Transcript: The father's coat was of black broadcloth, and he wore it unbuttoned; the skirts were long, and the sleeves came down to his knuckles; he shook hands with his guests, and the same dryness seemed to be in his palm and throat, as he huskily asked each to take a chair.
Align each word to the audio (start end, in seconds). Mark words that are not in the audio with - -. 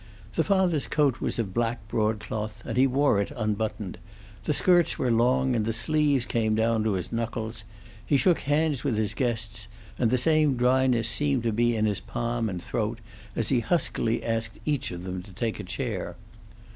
The 0.33 0.43
father's 0.43 0.87
coat 0.87 1.21
was 1.21 1.37
of 1.37 1.53
black 1.53 1.87
broadcloth, 1.87 2.63
and 2.65 2.75
he 2.75 2.87
wore 2.87 3.21
it 3.21 3.31
unbuttoned; 3.35 3.99
the 4.45 4.51
skirts 4.51 4.97
were 4.97 5.11
long, 5.11 5.55
and 5.55 5.63
the 5.63 5.73
sleeves 5.73 6.25
came 6.25 6.55
down 6.55 6.83
to 6.85 6.93
his 6.93 7.11
knuckles; 7.11 7.63
he 8.03 8.17
shook 8.17 8.39
hands 8.39 8.83
with 8.83 8.97
his 8.97 9.13
guests, 9.13 9.67
and 9.99 10.09
the 10.09 10.17
same 10.17 10.57
dryness 10.57 11.07
seemed 11.07 11.43
to 11.43 11.51
be 11.51 11.75
in 11.75 11.85
his 11.85 11.99
palm 11.99 12.49
and 12.49 12.63
throat, 12.63 12.97
as 13.35 13.49
he 13.49 13.59
huskily 13.59 14.23
asked 14.23 14.57
each 14.65 14.87
to 14.89 15.21
take 15.35 15.59
a 15.59 15.63
chair. 15.63 16.15